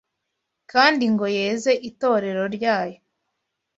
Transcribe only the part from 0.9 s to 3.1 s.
ngo yeze itorero ryayo